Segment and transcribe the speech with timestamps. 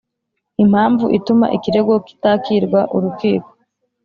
[0.63, 3.49] Impamvu ituma ikirego kitakirwa urukiko